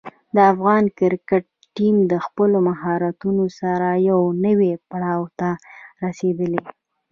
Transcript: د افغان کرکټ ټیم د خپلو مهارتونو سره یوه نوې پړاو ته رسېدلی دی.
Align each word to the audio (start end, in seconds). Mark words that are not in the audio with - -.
د 0.35 0.37
افغان 0.53 0.83
کرکټ 0.99 1.43
ټیم 1.75 1.95
د 2.11 2.13
خپلو 2.25 2.57
مهارتونو 2.69 3.45
سره 3.59 3.87
یوه 4.09 4.27
نوې 4.45 4.71
پړاو 4.89 5.23
ته 5.39 5.49
رسېدلی 6.03 6.59
دی. 6.65 6.73